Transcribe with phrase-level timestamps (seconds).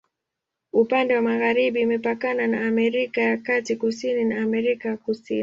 [0.73, 5.39] Upande wa magharibi imepakana na Amerika ya Kati, kusini na Amerika ya Kusini.